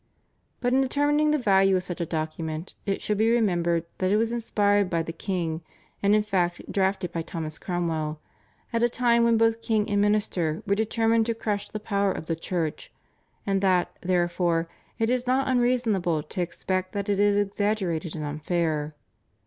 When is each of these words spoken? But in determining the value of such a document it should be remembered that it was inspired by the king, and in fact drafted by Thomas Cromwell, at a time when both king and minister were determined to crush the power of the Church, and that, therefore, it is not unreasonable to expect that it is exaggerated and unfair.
But 0.61 0.73
in 0.73 0.81
determining 0.81 1.29
the 1.29 1.37
value 1.37 1.75
of 1.75 1.83
such 1.83 2.01
a 2.01 2.07
document 2.07 2.73
it 2.87 3.03
should 3.03 3.19
be 3.19 3.29
remembered 3.29 3.85
that 3.99 4.09
it 4.09 4.17
was 4.17 4.31
inspired 4.31 4.89
by 4.89 5.03
the 5.03 5.13
king, 5.13 5.61
and 6.01 6.15
in 6.15 6.23
fact 6.23 6.59
drafted 6.71 7.11
by 7.11 7.21
Thomas 7.21 7.59
Cromwell, 7.59 8.19
at 8.73 8.81
a 8.81 8.89
time 8.89 9.23
when 9.23 9.37
both 9.37 9.61
king 9.61 9.87
and 9.87 10.01
minister 10.01 10.63
were 10.65 10.73
determined 10.73 11.27
to 11.27 11.35
crush 11.35 11.69
the 11.69 11.79
power 11.79 12.11
of 12.11 12.25
the 12.25 12.35
Church, 12.35 12.91
and 13.45 13.61
that, 13.61 13.95
therefore, 14.01 14.67
it 14.97 15.11
is 15.11 15.27
not 15.27 15.47
unreasonable 15.47 16.23
to 16.23 16.41
expect 16.41 16.93
that 16.93 17.07
it 17.07 17.19
is 17.19 17.37
exaggerated 17.37 18.15
and 18.15 18.25
unfair. 18.25 18.95